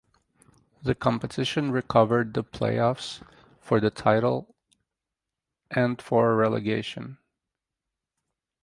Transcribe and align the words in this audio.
The 0.81 0.95
competition 0.95 1.71
recovered 1.71 2.33
the 2.33 2.43
playoffs 2.43 3.21
for 3.59 3.79
the 3.79 3.91
title 3.91 4.55
and 5.69 6.01
for 6.01 6.35
relegation. 6.35 7.19